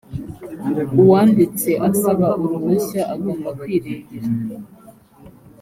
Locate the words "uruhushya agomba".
2.43-3.49